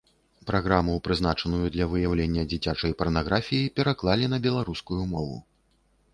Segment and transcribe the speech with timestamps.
[0.49, 5.37] Праграму, прызначаную для выяўлення дзіцячай парнаграфіі, пераклалі на беларускую мову.